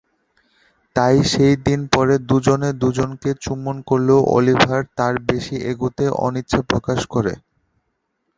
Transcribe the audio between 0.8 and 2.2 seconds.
তাই সেই দিন পরে